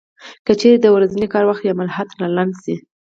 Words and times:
که 0.45 0.51
چېرې 0.59 0.77
د 0.81 0.85
ورځني 0.95 1.27
کار 1.33 1.43
وخت 1.49 1.63
یا 1.65 1.73
مهلت 1.81 2.09
را 2.19 2.27
لنډ 2.37 2.53
شي 2.63 2.75